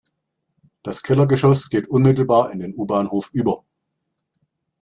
Das 0.81 1.03
Kellergeschoss 1.03 1.69
geht 1.69 1.87
unmittelbar 1.87 2.49
in 2.51 2.57
den 2.57 2.73
U-Bahnhof 2.73 3.29
über. 3.33 3.63